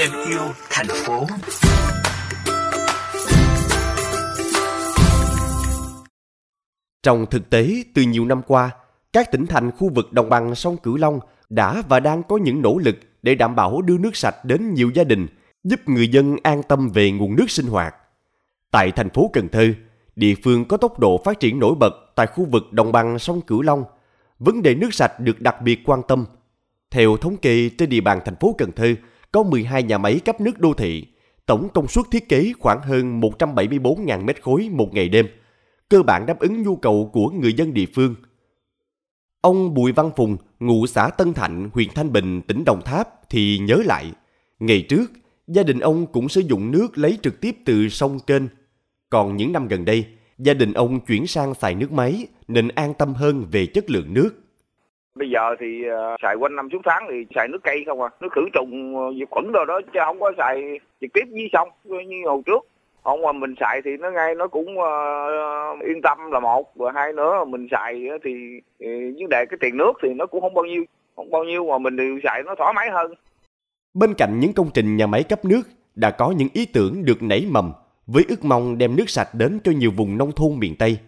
[0.00, 1.26] thêm yêu thành phố.
[7.02, 8.70] Trong thực tế, từ nhiều năm qua,
[9.12, 12.62] các tỉnh thành khu vực đồng bằng sông Cửu Long đã và đang có những
[12.62, 15.26] nỗ lực để đảm bảo đưa nước sạch đến nhiều gia đình,
[15.64, 17.94] giúp người dân an tâm về nguồn nước sinh hoạt.
[18.70, 19.68] Tại thành phố Cần Thơ,
[20.16, 23.40] địa phương có tốc độ phát triển nổi bật tại khu vực đồng bằng sông
[23.40, 23.84] Cửu Long,
[24.38, 26.26] vấn đề nước sạch được đặc biệt quan tâm.
[26.90, 28.94] Theo thống kê trên địa bàn thành phố Cần Thơ
[29.32, 31.06] có 12 nhà máy cấp nước đô thị,
[31.46, 35.26] tổng công suất thiết kế khoảng hơn 174.000 mét khối một ngày đêm,
[35.88, 38.14] cơ bản đáp ứng nhu cầu của người dân địa phương.
[39.40, 43.58] Ông Bùi Văn Phùng, ngụ xã Tân Thạnh, huyện Thanh Bình, tỉnh Đồng Tháp thì
[43.58, 44.12] nhớ lại,
[44.58, 45.12] ngày trước,
[45.46, 48.42] gia đình ông cũng sử dụng nước lấy trực tiếp từ sông kênh.
[49.10, 50.06] Còn những năm gần đây,
[50.38, 54.14] gia đình ông chuyển sang xài nước máy nên an tâm hơn về chất lượng
[54.14, 54.39] nước.
[55.20, 58.08] Bây giờ thì uh, xài quanh năm suốt tháng thì xài nước cây không à,
[58.20, 61.48] nước khử trùng ờ, diệt khuẩn rồi đó chứ không có xài trực tiếp với
[61.52, 62.66] sông như hồi trước.
[63.04, 66.92] Không mà mình xài thì nó ngay nó cũng uh, yên tâm là một, và
[66.94, 68.60] hai nữa mình xài thì
[69.18, 70.84] vấn đề cái tiền nước thì nó cũng không bao nhiêu,
[71.16, 73.14] không bao nhiêu mà mình đều xài nó thoải mái hơn.
[73.94, 75.62] Bên cạnh những công trình nhà máy cấp nước,
[75.94, 77.72] đã có những ý tưởng được nảy mầm
[78.06, 80.98] với ước mong đem nước sạch đến cho nhiều vùng nông thôn miền Tây.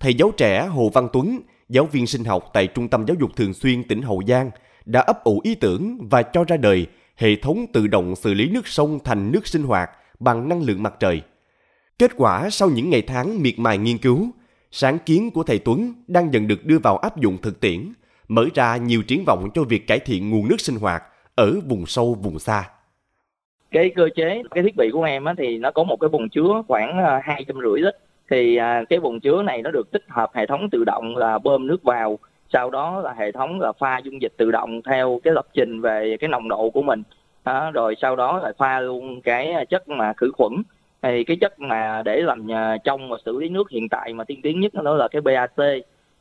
[0.00, 3.30] Thầy giáo trẻ Hồ Văn Tuấn, giáo viên sinh học tại Trung tâm Giáo dục
[3.36, 4.50] Thường xuyên tỉnh Hậu Giang,
[4.84, 6.86] đã ấp ủ ý tưởng và cho ra đời
[7.16, 10.82] hệ thống tự động xử lý nước sông thành nước sinh hoạt bằng năng lượng
[10.82, 11.22] mặt trời.
[11.98, 14.30] Kết quả sau những ngày tháng miệt mài nghiên cứu,
[14.70, 17.92] sáng kiến của thầy Tuấn đang dần được đưa vào áp dụng thực tiễn,
[18.28, 21.02] mở ra nhiều triển vọng cho việc cải thiện nguồn nước sinh hoạt
[21.34, 22.64] ở vùng sâu vùng xa
[23.70, 26.28] cái cơ chế cái thiết bị của em á, thì nó có một cái bồn
[26.28, 27.94] chứa khoảng à, hai trăm rưỡi lít
[28.30, 31.38] thì à, cái bồn chứa này nó được tích hợp hệ thống tự động là
[31.38, 32.18] bơm nước vào.
[32.52, 35.80] Sau đó là hệ thống là pha dung dịch tự động theo cái lập trình
[35.80, 37.02] về cái nồng độ của mình.
[37.44, 40.52] À, rồi sau đó là pha luôn cái chất mà khử khuẩn.
[41.02, 44.24] Thì cái chất mà để làm à, trong và xử lý nước hiện tại mà
[44.24, 45.56] tiên tiến nhất đó là cái BAC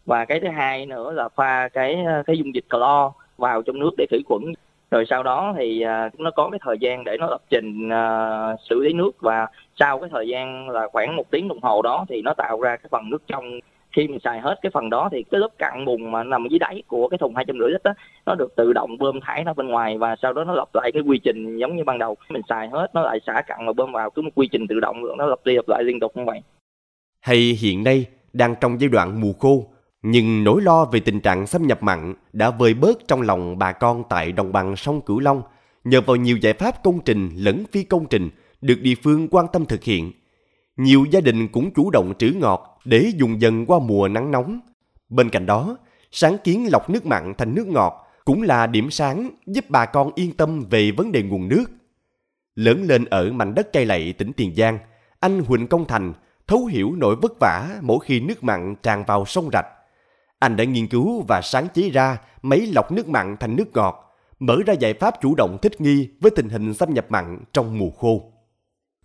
[0.06, 3.80] và cái thứ hai nữa là pha cái à, cái dung dịch clo vào trong
[3.80, 4.42] nước để khử khuẩn
[4.92, 8.60] rồi sau đó thì uh, nó có cái thời gian để nó lập trình uh,
[8.70, 9.48] xử lý nước và
[9.80, 12.78] sau cái thời gian là khoảng một tiếng đồng hồ đó thì nó tạo ra
[12.78, 13.60] cái phần nước trong.
[13.96, 16.60] Khi mình xài hết cái phần đó thì cái lớp cặn bùn mà nằm dưới
[16.60, 17.94] đáy của cái thùng hai trăm rưỡi lít đó
[18.26, 20.92] nó được tự động bơm thải nó bên ngoài và sau đó nó lặp lại
[20.94, 22.16] cái quy trình giống như ban đầu.
[22.30, 24.80] Mình xài hết nó lại xả cặn và bơm vào cứ một quy trình tự
[24.80, 26.42] động nó lặp đi lặp lại liên tục như vậy.
[27.20, 29.66] Hay hiện nay đang trong giai đoạn mùa khô
[30.08, 33.72] nhưng nỗi lo về tình trạng xâm nhập mặn đã vơi bớt trong lòng bà
[33.72, 35.42] con tại đồng bằng sông Cửu Long
[35.84, 38.30] nhờ vào nhiều giải pháp công trình lẫn phi công trình
[38.62, 40.12] được địa phương quan tâm thực hiện.
[40.78, 44.60] Nhiều gia đình cũng chủ động trữ ngọt để dùng dần qua mùa nắng nóng.
[45.10, 45.78] Bên cạnh đó,
[46.12, 50.12] sáng kiến lọc nước mặn thành nước ngọt cũng là điểm sáng giúp bà con
[50.16, 51.66] yên tâm về vấn đề nguồn nước.
[52.56, 54.80] Lớn lên ở mảnh đất cây lậy tỉnh Tiền Giang,
[55.20, 56.14] anh Huỳnh Công Thành
[56.48, 59.66] thấu hiểu nỗi vất vả mỗi khi nước mặn tràn vào sông rạch
[60.40, 63.96] anh đã nghiên cứu và sáng chế ra máy lọc nước mặn thành nước ngọt,
[64.40, 67.80] mở ra giải pháp chủ động thích nghi với tình hình xâm nhập mặn trong
[67.80, 68.22] mùa khô.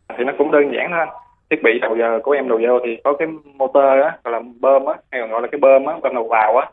[0.09, 1.07] Thì nó cũng đơn giản thôi.
[1.51, 4.41] Thiết bị đầu giờ của em đầu vô thì có cái motor á, gọi là
[4.61, 6.71] bơm á, hay còn gọi là cái bơm á, bơm đầu vào á,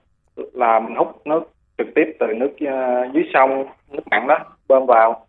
[0.54, 4.38] là mình hút nước trực tiếp từ nước uh, dưới sông, nước mặn đó,
[4.68, 5.26] bơm vào.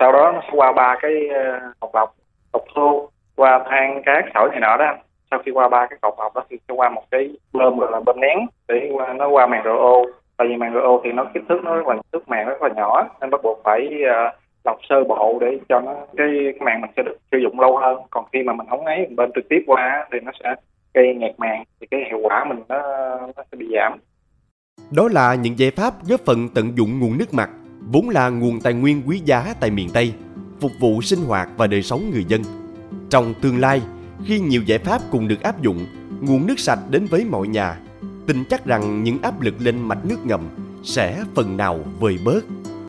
[0.00, 2.14] Sau đó nó sẽ qua ba cái uh, hộp lọc,
[2.52, 4.96] hộp thô, qua than cát sỏi này nọ đó
[5.30, 7.90] sau khi qua ba cái cột học đó thì sẽ qua một cái bơm gọi
[7.92, 9.94] là bơm nén để qua, nó qua màng RO
[10.36, 12.68] tại vì màng RO thì nó kích thước nó rất là thước màng rất là
[12.76, 14.34] nhỏ nên bắt buộc phải uh,
[14.64, 17.76] lọc sơ bộ để cho nó cái, cái màng mình sẽ được sử dụng lâu
[17.76, 17.98] hơn.
[18.10, 20.54] Còn khi mà mình không ấy mình bên trực tiếp qua thì nó sẽ
[20.94, 22.78] gây nghẹt màng thì cái hiệu quả mình nó,
[23.36, 23.98] nó sẽ bị giảm.
[24.96, 27.50] Đó là những giải pháp góp phần tận dụng nguồn nước mặt
[27.92, 30.12] vốn là nguồn tài nguyên quý giá tại miền Tây
[30.60, 32.40] phục vụ sinh hoạt và đời sống người dân.
[33.10, 33.80] Trong tương lai
[34.24, 35.86] khi nhiều giải pháp cùng được áp dụng,
[36.20, 37.78] nguồn nước sạch đến với mọi nhà,
[38.26, 40.40] tin chắc rằng những áp lực lên mạch nước ngầm
[40.84, 42.44] sẽ phần nào vơi bớt.